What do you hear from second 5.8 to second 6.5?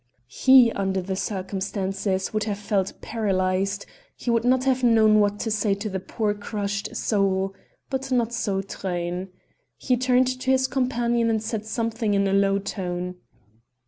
the poor